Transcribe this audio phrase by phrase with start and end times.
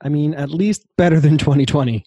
[0.00, 2.04] I mean, at least better than 2020.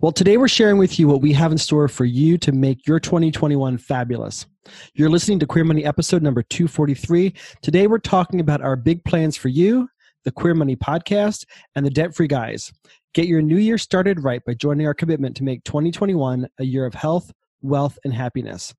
[0.00, 2.86] Well, today we're sharing with you what we have in store for you to make
[2.86, 4.46] your 2021 fabulous.
[4.94, 7.32] You're listening to Queer Money episode number 243.
[7.62, 9.88] Today we're talking about our big plans for you,
[10.24, 12.72] the Queer Money podcast, and the Debt Free Guys.
[13.14, 16.84] Get your new year started right by joining our commitment to make 2021 a year
[16.84, 18.74] of health, wealth, and happiness.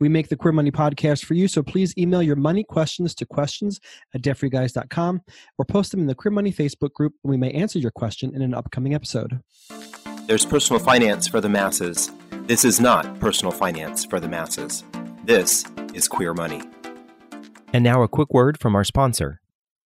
[0.00, 3.26] We make the Queer Money podcast for you, so please email your money questions to
[3.26, 3.80] questions
[4.14, 5.20] at debtfreeguys.com
[5.58, 8.34] or post them in the Queer Money Facebook group, and we may answer your question
[8.34, 9.40] in an upcoming episode.
[10.26, 12.10] There's personal finance for the masses.
[12.46, 14.82] This is not personal finance for the masses.
[15.24, 15.64] This
[15.94, 16.62] is Queer Money.
[17.72, 19.40] And now a quick word from our sponsor.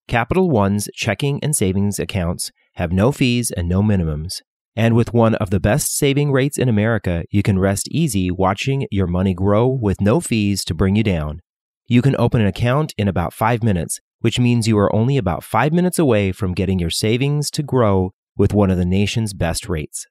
[0.09, 4.41] Capital One's checking and savings accounts have no fees and no minimums.
[4.79, 8.87] And with one of the best saving rates in America, you can rest easy watching
[8.93, 11.41] your money grow with no fees to bring you down.
[11.89, 15.43] You can open an account in about five minutes, which means you are only about
[15.43, 19.69] five minutes away from getting your savings to grow with one of the nation's best
[19.69, 20.07] rates.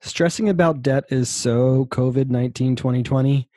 [0.00, 3.48] Stressing about debt is so COVID 19 2020.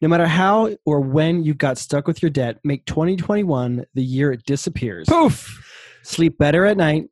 [0.00, 4.30] No matter how or when you got stuck with your debt, make 2021 the year
[4.30, 5.08] it disappears.
[5.08, 5.98] Poof!
[6.04, 7.08] Sleep better at night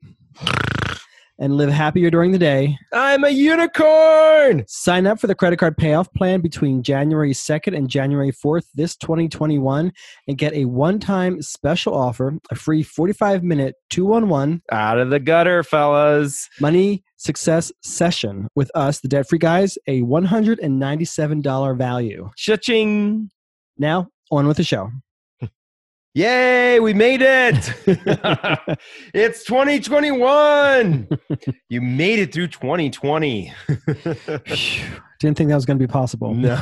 [1.39, 2.79] and live happier during the day.
[2.93, 4.65] I'm a unicorn!
[4.69, 8.97] Sign up for the credit card payoff plan between January 2nd and January 4th this
[8.97, 9.93] 2021
[10.29, 16.49] and get a one-time special offer, a free 45-minute 211 out of the gutter, fellas.
[16.61, 22.31] Money success session with us, the debt free guys, a $197 value.
[22.37, 23.31] Cha-ching.
[23.79, 24.91] Now, on with the show.
[26.17, 27.75] Yay, we made it.
[29.13, 31.09] it's 2021.
[31.69, 33.53] you made it through 2020.
[33.69, 36.33] Didn't think that was going to be possible.
[36.33, 36.59] No,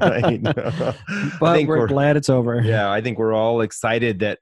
[0.00, 0.42] right.
[0.42, 0.52] No.
[1.40, 2.60] but we're, we're glad it's over.
[2.60, 4.40] Yeah, I think we're all excited that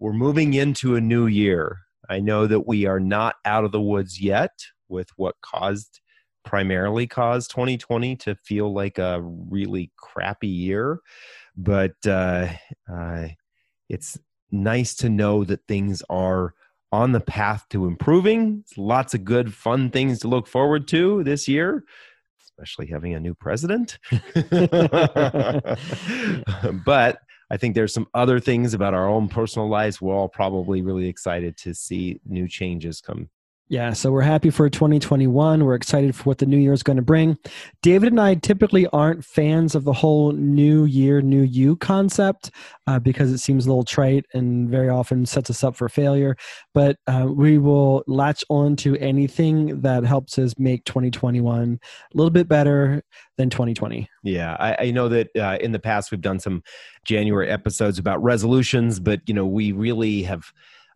[0.00, 1.78] we're moving into a new year.
[2.08, 4.50] I know that we are not out of the woods yet
[4.88, 6.00] with what caused
[6.44, 10.98] primarily caused 2020 to feel like a really crappy year
[11.56, 12.48] but uh,
[12.90, 13.28] uh,
[13.90, 14.18] it's
[14.50, 16.54] nice to know that things are
[16.92, 18.64] on the path to improving.
[18.76, 21.84] Lots of good, fun things to look forward to this year,
[22.42, 23.98] especially having a new president.
[26.84, 27.20] but
[27.50, 30.00] I think there's some other things about our own personal lives.
[30.00, 33.28] We're all probably really excited to see new changes come
[33.70, 35.64] yeah, so we're happy for 2021.
[35.64, 37.38] We're excited for what the new year is going to bring.
[37.82, 42.50] David and I typically aren't fans of the whole new year, new you concept
[42.88, 46.36] uh, because it seems a little trite and very often sets us up for failure.
[46.74, 51.78] But uh, we will latch on to anything that helps us make 2021
[52.12, 53.04] a little bit better
[53.36, 54.08] than 2020.
[54.24, 56.64] Yeah, I, I know that uh, in the past we've done some
[57.04, 60.52] January episodes about resolutions, but you know we really have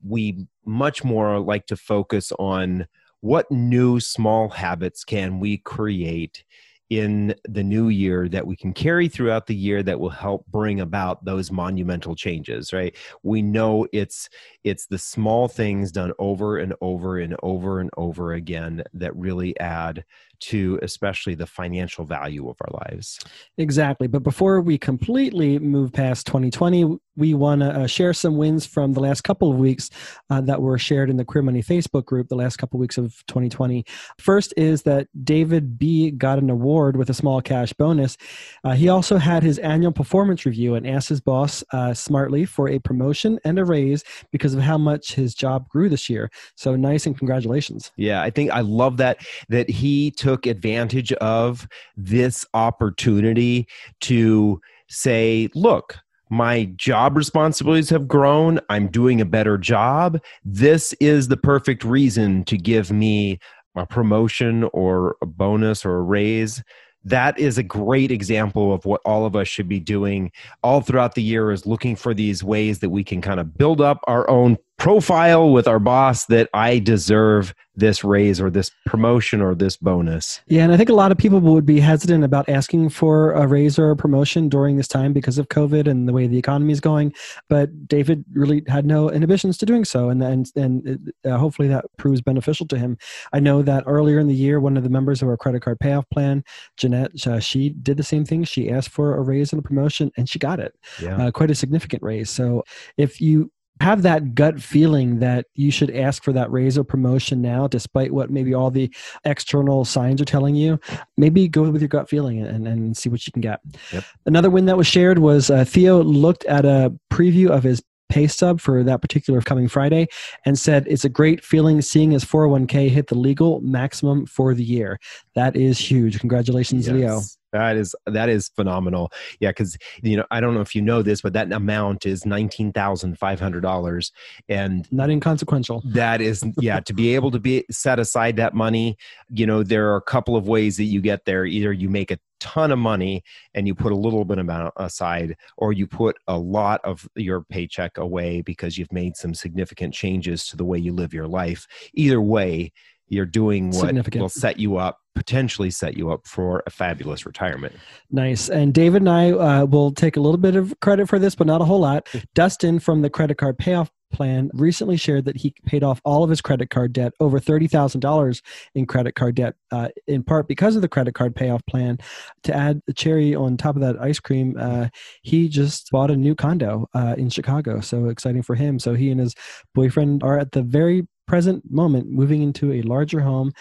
[0.06, 2.86] we much more like to focus on
[3.20, 6.44] what new small habits can we create
[6.90, 10.80] in the new year that we can carry throughout the year that will help bring
[10.80, 12.94] about those monumental changes right?
[13.22, 14.28] We know it's
[14.62, 19.58] it's the small things done over and over and over and over again that really
[19.58, 20.04] add
[20.48, 23.18] to especially the financial value of our lives.
[23.58, 24.06] Exactly.
[24.06, 28.92] But before we completely move past 2020, we want to uh, share some wins from
[28.92, 29.90] the last couple of weeks
[30.30, 32.98] uh, that were shared in the Queer Money Facebook group the last couple of weeks
[32.98, 33.84] of 2020.
[34.18, 38.16] First is that David B got an award with a small cash bonus.
[38.64, 42.68] Uh, he also had his annual performance review and asked his boss uh, smartly for
[42.68, 46.30] a promotion and a raise because of how much his job grew this year.
[46.56, 47.92] So nice and congratulations.
[47.96, 49.18] Yeah, I think I love that
[49.48, 53.66] that he took advantage of this opportunity
[54.02, 55.96] to say, look,
[56.30, 58.58] my job responsibilities have grown.
[58.68, 60.20] I'm doing a better job.
[60.44, 63.38] This is the perfect reason to give me
[63.76, 66.62] a promotion or a bonus or a raise
[67.04, 70.32] that is a great example of what all of us should be doing
[70.62, 73.80] all throughout the year is looking for these ways that we can kind of build
[73.80, 79.40] up our own profile with our boss that I deserve this raise or this promotion
[79.40, 80.40] or this bonus.
[80.46, 83.46] Yeah, and I think a lot of people would be hesitant about asking for a
[83.46, 86.72] raise or a promotion during this time because of COVID and the way the economy
[86.72, 87.14] is going.
[87.48, 91.84] But David really had no inhibitions to doing so, and and and uh, hopefully that
[91.96, 92.96] proves beneficial to him.
[93.32, 95.80] I know that earlier in the year, one of the members of our credit card
[95.80, 96.44] payoff plan,
[96.76, 98.44] Jeanette, uh, she did the same thing.
[98.44, 100.74] She asked for a raise and a promotion, and she got it.
[101.02, 101.16] Yeah.
[101.16, 102.30] Uh, quite a significant raise.
[102.30, 102.64] So
[102.96, 103.50] if you
[103.80, 108.12] have that gut feeling that you should ask for that raise or promotion now, despite
[108.12, 108.92] what maybe all the
[109.24, 110.78] external signs are telling you,
[111.16, 113.60] maybe go with your gut feeling and, and see what you can get.
[113.92, 114.04] Yep.
[114.26, 117.82] Another win that was shared was uh, Theo looked at a preview of his
[118.14, 120.06] pay stub for that particular coming Friday
[120.46, 124.62] and said it's a great feeling seeing his 401k hit the legal maximum for the
[124.62, 125.00] year.
[125.34, 126.20] That is huge.
[126.20, 126.94] Congratulations, yes.
[126.94, 127.20] Leo.
[127.52, 129.12] That is that is phenomenal.
[129.38, 132.26] Yeah, because you know I don't know if you know this, but that amount is
[132.26, 134.10] nineteen thousand five hundred dollars,
[134.48, 135.80] and not inconsequential.
[135.86, 136.80] That is yeah.
[136.80, 138.96] to be able to be set aside that money,
[139.28, 141.44] you know, there are a couple of ways that you get there.
[141.44, 143.22] Either you make a ton of money
[143.54, 147.42] and you put a little bit amount aside, or you put a lot of your
[147.42, 151.66] paycheck away because you've made some significant changes to the way you live your life.
[151.94, 152.70] Either way,
[153.08, 157.74] you're doing what will set you up potentially set you up for a fabulous retirement.
[158.10, 158.48] Nice.
[158.48, 161.46] And David and I uh, will take a little bit of credit for this, but
[161.46, 162.08] not a whole lot.
[162.34, 166.30] Dustin from the credit card payoff plan recently shared that he paid off all of
[166.30, 168.40] his credit card debt, over $30,000
[168.74, 171.98] in credit card debt, uh, in part because of the credit card payoff plan.
[172.44, 174.88] To add the cherry on top of that ice cream, uh,
[175.22, 177.80] he just bought a new condo uh, in Chicago.
[177.80, 178.78] So exciting for him.
[178.78, 179.34] So he and his
[179.74, 183.52] boyfriend are at the very present moment moving into a larger home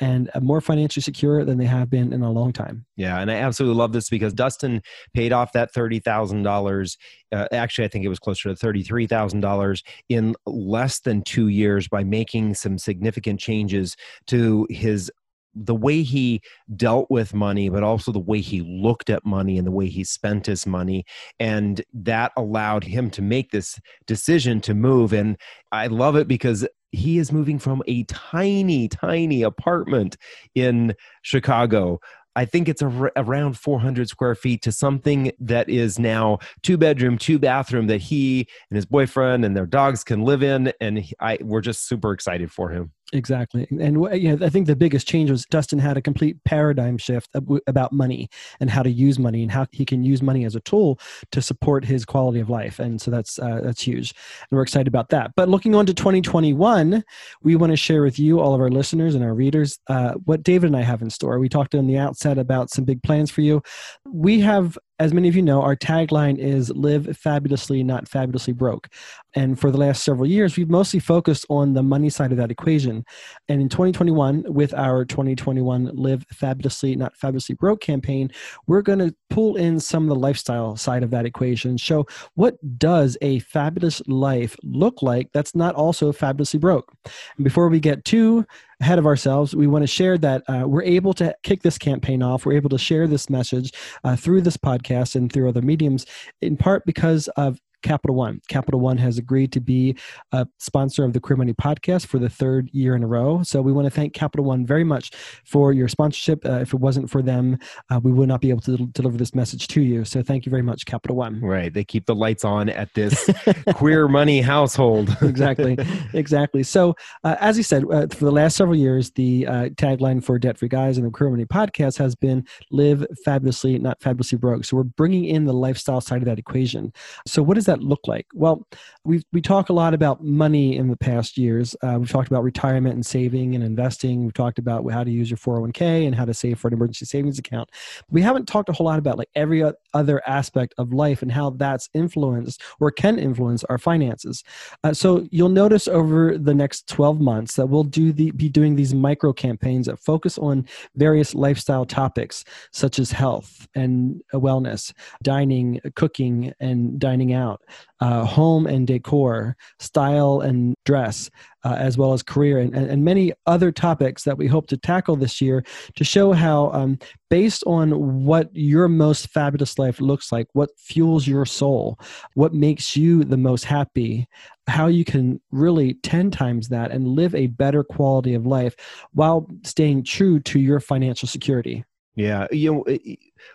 [0.00, 2.86] and more financially secure than they have been in a long time.
[2.96, 4.82] Yeah, and I absolutely love this because Dustin
[5.14, 6.96] paid off that thirty thousand uh, dollars.
[7.32, 11.88] Actually, I think it was closer to thirty-three thousand dollars in less than two years
[11.88, 13.96] by making some significant changes
[14.26, 15.10] to his
[15.54, 16.40] the way he
[16.76, 20.04] dealt with money, but also the way he looked at money and the way he
[20.04, 21.04] spent his money.
[21.38, 25.12] And that allowed him to make this decision to move.
[25.12, 25.36] And
[25.72, 30.16] I love it because he is moving from a tiny, tiny apartment
[30.54, 32.00] in Chicago.
[32.36, 37.38] I think it's around 400 square feet to something that is now two bedroom, two
[37.38, 40.72] bathroom that he and his boyfriend and their dogs can live in.
[40.80, 42.92] And he, I, we're just super excited for him.
[43.12, 43.66] Exactly.
[43.70, 47.28] And you know, I think the biggest change was Dustin had a complete paradigm shift
[47.66, 48.28] about money
[48.60, 51.00] and how to use money and how he can use money as a tool
[51.32, 52.78] to support his quality of life.
[52.78, 54.14] And so that's uh, that's huge.
[54.50, 55.32] And we're excited about that.
[55.34, 57.02] But looking on to 2021,
[57.42, 60.44] we want to share with you, all of our listeners and our readers, uh, what
[60.44, 61.38] David and I have in store.
[61.40, 63.60] We talked on the outset about some big plans for you.
[64.06, 68.86] We have as many of you know, our tagline is live fabulously, not fabulously broke.
[69.34, 72.50] And for the last several years, we've mostly focused on the money side of that
[72.50, 73.04] equation.
[73.48, 78.30] And in 2021, with our 2021 Live Fabulously, Not Fabulously Broke campaign,
[78.66, 82.56] we're going to pull in some of the lifestyle side of that equation, show what
[82.78, 86.92] does a fabulous life look like that's not also fabulously broke.
[87.38, 88.44] And before we get too
[88.80, 89.54] ahead of ourselves.
[89.54, 92.46] We want to share that uh, we're able to kick this campaign off.
[92.46, 93.72] We're able to share this message
[94.04, 96.06] uh, through this podcast and through other mediums,
[96.40, 98.40] in part because of Capital One.
[98.48, 99.96] Capital One has agreed to be
[100.32, 103.42] a sponsor of the Queer Money podcast for the third year in a row.
[103.42, 105.10] So we want to thank Capital One very much
[105.44, 106.44] for your sponsorship.
[106.44, 107.58] Uh, if it wasn't for them,
[107.90, 110.04] uh, we would not be able to deliver this message to you.
[110.04, 111.40] So thank you very much, Capital One.
[111.40, 111.72] Right.
[111.72, 113.30] They keep the lights on at this
[113.74, 115.16] queer money household.
[115.22, 115.76] exactly.
[116.14, 116.62] Exactly.
[116.62, 116.94] So
[117.24, 120.58] uh, as you said, uh, for the last several years, the uh, tagline for Debt
[120.58, 124.64] Free Guys and the Queer Money podcast has been live fabulously, not fabulously broke.
[124.64, 126.92] So we're bringing in the lifestyle side of that equation.
[127.26, 128.26] So what is that look like?
[128.34, 128.66] Well,
[129.04, 131.76] we we talk a lot about money in the past years.
[131.82, 134.24] Uh, we've talked about retirement and saving and investing.
[134.24, 137.06] We've talked about how to use your 401k and how to save for an emergency
[137.06, 137.70] savings account.
[138.10, 141.50] We haven't talked a whole lot about like every other aspect of life and how
[141.50, 144.42] that's influenced or can influence our finances.
[144.84, 148.76] Uh, so you'll notice over the next 12 months that we'll do the be doing
[148.76, 155.80] these micro campaigns that focus on various lifestyle topics such as health and wellness, dining,
[155.94, 157.59] cooking, and dining out
[158.00, 161.30] uh, home and decor, style and dress,
[161.64, 165.16] uh, as well as career, and, and, many other topics that we hope to tackle
[165.16, 165.62] this year
[165.94, 166.98] to show how, um,
[167.28, 171.98] based on what your most fabulous life looks like, what fuels your soul,
[172.34, 174.26] what makes you the most happy,
[174.66, 178.74] how you can really 10 times that and live a better quality of life
[179.12, 181.84] while staying true to your financial security.
[182.16, 182.98] Yeah, you know,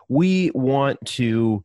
[0.07, 1.63] we want to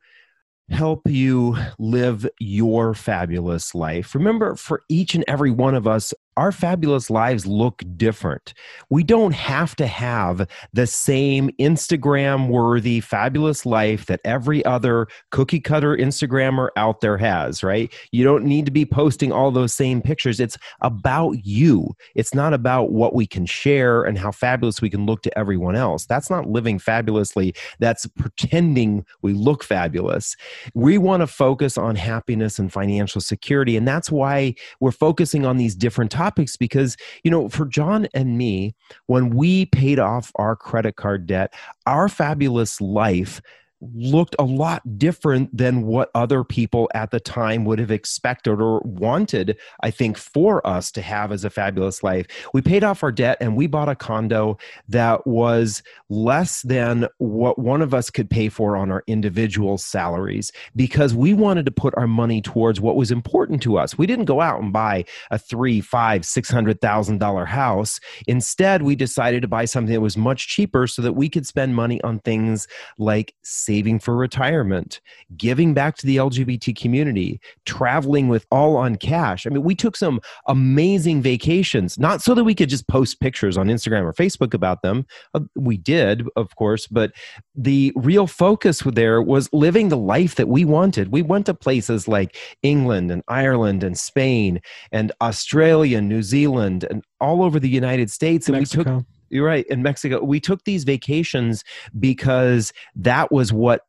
[0.70, 4.14] help you live your fabulous life.
[4.14, 8.54] Remember, for each and every one of us, our fabulous lives look different.
[8.88, 15.60] We don't have to have the same Instagram worthy fabulous life that every other cookie
[15.60, 17.92] cutter Instagrammer out there has, right?
[18.10, 20.40] You don't need to be posting all those same pictures.
[20.40, 21.94] It's about you.
[22.14, 25.76] It's not about what we can share and how fabulous we can look to everyone
[25.76, 26.06] else.
[26.06, 27.54] That's not living fabulously.
[27.80, 30.36] That's pretending we look fabulous.
[30.72, 33.76] We want to focus on happiness and financial security.
[33.76, 38.38] And that's why we're focusing on these different topics because, you know, for John and
[38.38, 38.74] me,
[39.06, 41.54] when we paid off our credit card debt,
[41.86, 43.40] our fabulous life
[43.80, 48.80] looked a lot different than what other people at the time would have expected or
[48.80, 52.26] wanted, I think, for us to have as a fabulous life.
[52.52, 54.58] We paid off our debt and we bought a condo
[54.88, 60.52] that was less than what one of us could pay for on our individual salaries
[60.76, 63.96] because we wanted to put our money towards what was important to us.
[63.96, 68.00] We didn't go out and buy a three, five, six hundred thousand dollar house.
[68.26, 71.74] Instead, we decided to buy something that was much cheaper so that we could spend
[71.74, 72.68] money on things
[72.98, 73.34] like
[73.70, 75.00] saving for retirement,
[75.36, 79.46] giving back to the LGBT community, traveling with all on cash.
[79.46, 83.56] I mean, we took some amazing vacations, not so that we could just post pictures
[83.56, 85.06] on Instagram or Facebook about them.
[85.34, 87.12] Uh, we did, of course, but
[87.54, 91.12] the real focus there was living the life that we wanted.
[91.12, 94.60] We went to places like England and Ireland and Spain
[94.90, 98.48] and Australia and New Zealand and all over the United States.
[98.48, 98.78] And Mexico.
[98.78, 99.66] we took you're right.
[99.68, 101.64] In Mexico, we took these vacations
[101.98, 103.82] because that was what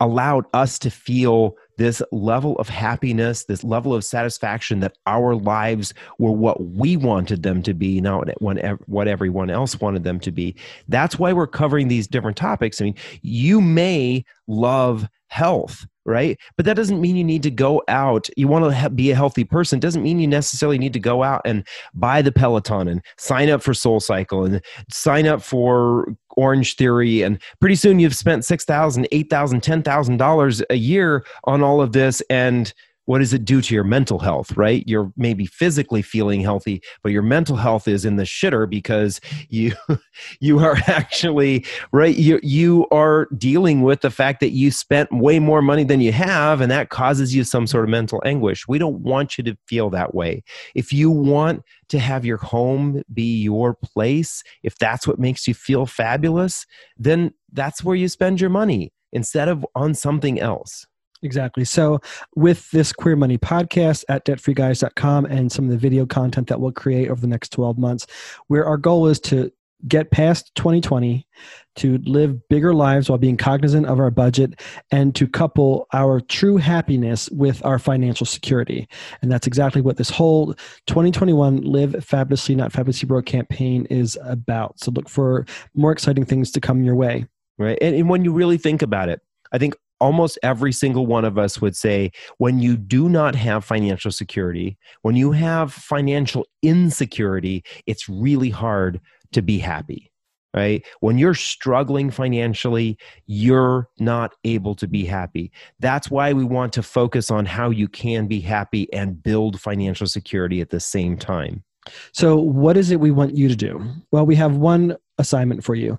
[0.00, 5.94] allowed us to feel this level of happiness, this level of satisfaction that our lives
[6.18, 10.56] were what we wanted them to be, not what everyone else wanted them to be.
[10.88, 12.80] That's why we're covering these different topics.
[12.80, 16.38] I mean, you may love health right?
[16.56, 18.28] But that doesn't mean you need to go out.
[18.36, 19.78] You want to be a healthy person.
[19.78, 23.62] Doesn't mean you necessarily need to go out and buy the peloton and sign up
[23.62, 27.24] for SoulCycle and sign up for Orangetheory.
[27.24, 32.22] And pretty soon you've spent $6000 $8000 $10000 a year on all of this.
[32.30, 32.72] And
[33.06, 34.84] what does it do to your mental health right?
[34.86, 39.72] You're maybe physically feeling healthy but your mental health is in the shitter because you
[40.40, 45.38] you are actually right you you are dealing with the fact that you spent way
[45.38, 48.66] more money than you have and that causes you some sort of mental anguish.
[48.68, 50.42] We don't want you to feel that way.
[50.74, 55.52] If you want to have your home be your place if that's what makes you
[55.54, 56.66] feel fabulous
[56.96, 60.86] then that's where you spend your money instead of on something else
[61.22, 61.64] Exactly.
[61.64, 62.00] So,
[62.34, 66.72] with this Queer Money podcast at debtfreeguys.com and some of the video content that we'll
[66.72, 68.06] create over the next 12 months,
[68.48, 69.52] where our goal is to
[69.86, 71.26] get past 2020,
[71.74, 74.60] to live bigger lives while being cognizant of our budget,
[74.90, 78.88] and to couple our true happiness with our financial security.
[79.22, 80.54] And that's exactly what this whole
[80.86, 84.80] 2021 Live Fabulously, Not Fabulously Broke campaign is about.
[84.80, 87.26] So, look for more exciting things to come your way.
[87.58, 87.78] Right.
[87.80, 89.20] And, and when you really think about it,
[89.52, 93.64] I think almost every single one of us would say when you do not have
[93.64, 100.10] financial security, when you have financial insecurity, it's really hard to be happy.
[100.54, 100.84] Right?
[101.00, 105.50] When you're struggling financially, you're not able to be happy.
[105.80, 110.06] That's why we want to focus on how you can be happy and build financial
[110.06, 111.64] security at the same time.
[112.12, 113.82] So, what is it we want you to do?
[114.10, 115.98] Well, we have one assignment for you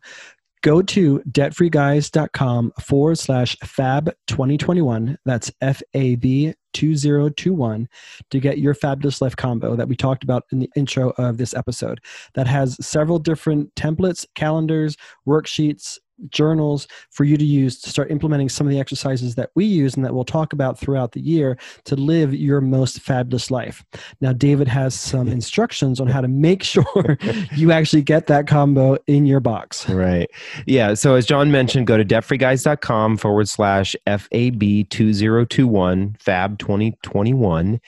[0.64, 7.88] go to debtfreeguys.com forward slash fab 2021 that's f-a-b 2021
[8.32, 11.54] to get your fabulous life combo that we talked about in the intro of this
[11.54, 12.00] episode.
[12.34, 16.00] That has several different templates calendars worksheets
[16.30, 19.96] journals for you to use to start implementing some of the exercises that we use
[19.96, 23.84] and that we'll talk about throughout the year to live your most fabulous life.
[24.22, 27.18] Now, David has some instructions on how to make sure
[27.56, 29.90] you actually get that combo in your box.
[29.90, 30.30] Right.
[30.66, 30.94] Yeah.
[30.94, 37.82] So, as John mentioned, go to debtfreeguys.com forward slash FAB2021, FAB 2021,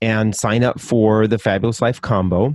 [0.00, 2.54] and sign up for the Fabulous Life combo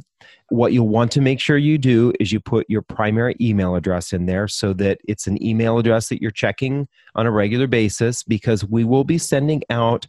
[0.49, 4.13] what you'll want to make sure you do is you put your primary email address
[4.13, 8.23] in there so that it's an email address that you're checking on a regular basis
[8.23, 10.05] because we will be sending out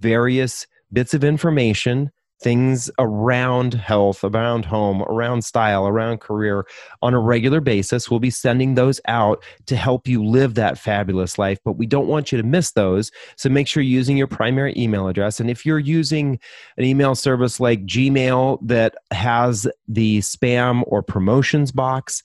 [0.00, 2.10] various bits of information
[2.40, 6.66] things around health, around home, around style, around career
[7.02, 8.10] on a regular basis.
[8.10, 12.08] We'll be sending those out to help you live that fabulous life, but we don't
[12.08, 13.10] want you to miss those.
[13.36, 15.40] So make sure you're using your primary email address.
[15.40, 16.38] And if you're using
[16.76, 22.22] an email service like Gmail that has the spam or promotions box,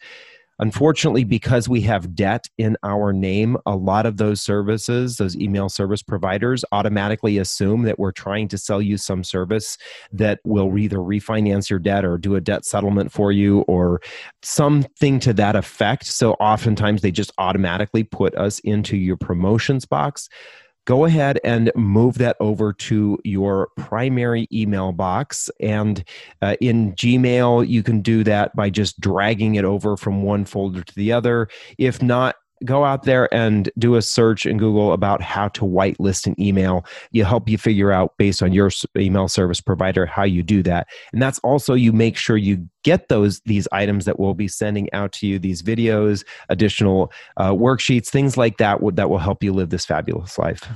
[0.60, 5.70] Unfortunately, because we have debt in our name, a lot of those services, those email
[5.70, 9.78] service providers, automatically assume that we're trying to sell you some service
[10.12, 14.02] that will either refinance your debt or do a debt settlement for you or
[14.42, 16.06] something to that effect.
[16.06, 20.28] So oftentimes they just automatically put us into your promotions box
[20.90, 25.48] go ahead and move that over to your primary email box.
[25.60, 26.04] And
[26.42, 30.82] uh, in Gmail, you can do that by just dragging it over from one folder
[30.82, 31.48] to the other.
[31.78, 36.26] If not, go out there and do a search in Google about how to whitelist
[36.26, 36.84] an email.
[37.12, 40.88] You help you figure out based on your email service provider how you do that.
[41.14, 44.92] And that's also you make sure you get those these items that we'll be sending
[44.94, 49.54] out to you these videos additional uh, worksheets things like that that will help you
[49.54, 50.68] live this fabulous life.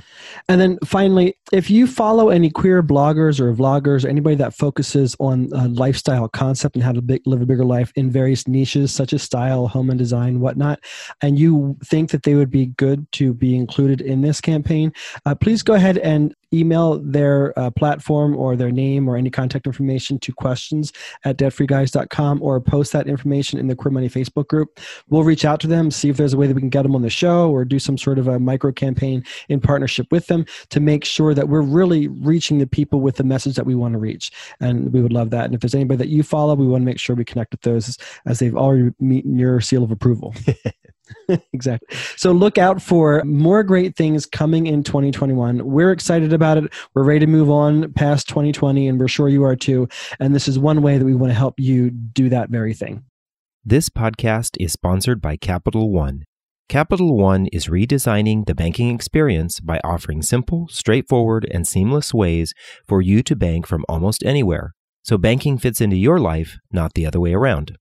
[0.48, 5.16] And then finally if you follow any queer bloggers or vloggers or anybody that focuses
[5.20, 8.92] on a lifestyle concept and how to big, live a bigger life in various niches
[8.92, 10.80] such as style home and design whatnot
[11.22, 14.92] and you think that they would be good to be included in this campaign
[15.26, 19.66] uh, please go ahead and email their uh, platform or their name or any contact
[19.66, 20.92] information to questions
[21.24, 24.78] at debtfreeguys.com or post that information in the Queer Money Facebook group.
[25.08, 26.94] We'll reach out to them, see if there's a way that we can get them
[26.94, 30.46] on the show or do some sort of a micro campaign in partnership with them
[30.70, 33.92] to make sure that we're really reaching the people with the message that we want
[33.92, 34.30] to reach.
[34.60, 35.46] And we would love that.
[35.46, 37.62] And if there's anybody that you follow, we want to make sure we connect with
[37.62, 40.34] those as they've already meet your seal of approval.
[41.52, 41.96] exactly.
[42.16, 45.64] So look out for more great things coming in 2021.
[45.64, 46.72] We're excited about it.
[46.94, 49.88] We're ready to move on past 2020, and we're sure you are too.
[50.20, 53.04] And this is one way that we want to help you do that very thing.
[53.64, 56.24] This podcast is sponsored by Capital One.
[56.68, 62.54] Capital One is redesigning the banking experience by offering simple, straightforward, and seamless ways
[62.86, 64.74] for you to bank from almost anywhere.
[65.02, 67.76] So banking fits into your life, not the other way around.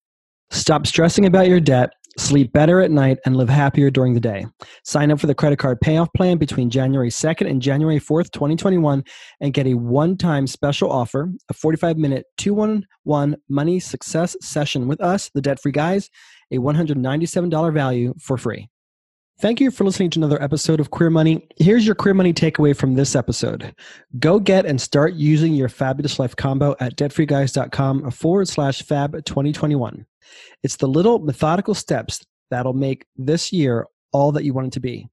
[0.52, 4.46] Stop stressing about your debt Sleep better at night and live happier during the day.
[4.84, 9.04] Sign up for the credit card payoff plan between January 2nd and January 4th, 2021,
[9.42, 15.02] and get a one time special offer a 45 minute 211 money success session with
[15.02, 16.10] us, the debt free guys,
[16.52, 18.70] a $197 value for free.
[19.40, 21.48] Thank you for listening to another episode of Queer Money.
[21.58, 23.76] Here's your Queer Money takeaway from this episode.
[24.20, 30.06] Go get and start using your Fabulous Life combo at debtfreeguys.com forward slash fab 2021.
[30.62, 34.80] It's the little methodical steps that'll make this year all that you want it to
[34.80, 35.10] be.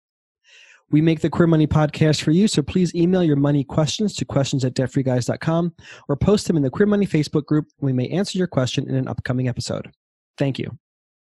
[0.91, 4.25] We make the Queer Money podcast for you, so please email your money questions to
[4.25, 5.75] questions at debtfreeguys.com
[6.09, 7.67] or post them in the Queer Money Facebook group.
[7.81, 9.91] We may answer your question in an upcoming episode.
[10.37, 10.79] Thank you.